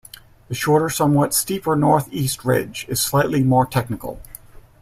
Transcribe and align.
The 0.47 0.55
shorter, 0.55 0.89
somewhat 0.89 1.31
steeper 1.31 1.75
north 1.75 2.07
east 2.11 2.43
ridge 2.43 2.87
is 2.89 2.99
slightly 2.99 3.43
more 3.43 3.67
technical. 3.67 4.19